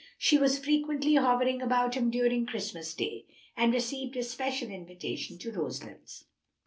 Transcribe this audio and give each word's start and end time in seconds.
She 0.17 0.39
was 0.39 0.57
frequently 0.57 1.13
hovering 1.13 1.61
about 1.61 1.93
him 1.93 2.09
during 2.09 2.47
Christmas 2.47 2.95
day; 2.95 3.25
and 3.55 3.71
received 3.71 4.17
a 4.17 4.23
special 4.23 4.69
invitation 4.69 5.37
to 5.37 5.51
Roselands. 5.51 6.25